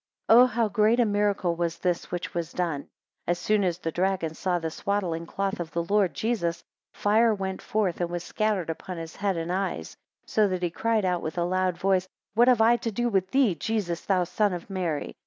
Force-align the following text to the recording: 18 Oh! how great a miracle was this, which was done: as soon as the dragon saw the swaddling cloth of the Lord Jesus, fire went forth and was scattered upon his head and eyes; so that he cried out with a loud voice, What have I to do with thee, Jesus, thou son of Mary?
18 0.31 0.39
Oh! 0.39 0.45
how 0.47 0.67
great 0.67 0.99
a 0.99 1.05
miracle 1.05 1.55
was 1.55 1.77
this, 1.77 2.09
which 2.09 2.33
was 2.33 2.51
done: 2.53 2.87
as 3.27 3.37
soon 3.37 3.63
as 3.63 3.77
the 3.77 3.91
dragon 3.91 4.33
saw 4.33 4.57
the 4.57 4.71
swaddling 4.71 5.27
cloth 5.27 5.59
of 5.59 5.69
the 5.69 5.83
Lord 5.83 6.15
Jesus, 6.15 6.63
fire 6.91 7.35
went 7.35 7.61
forth 7.61 8.01
and 8.01 8.09
was 8.09 8.23
scattered 8.23 8.71
upon 8.71 8.97
his 8.97 9.17
head 9.17 9.37
and 9.37 9.51
eyes; 9.51 9.95
so 10.25 10.47
that 10.47 10.63
he 10.63 10.71
cried 10.71 11.05
out 11.05 11.21
with 11.21 11.37
a 11.37 11.43
loud 11.43 11.77
voice, 11.77 12.07
What 12.33 12.47
have 12.47 12.61
I 12.61 12.77
to 12.77 12.91
do 12.91 13.09
with 13.09 13.29
thee, 13.29 13.53
Jesus, 13.53 14.01
thou 14.03 14.23
son 14.23 14.53
of 14.53 14.71
Mary? 14.71 15.13